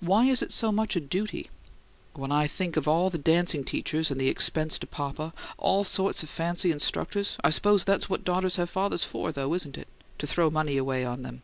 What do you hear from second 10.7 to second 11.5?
away on them?"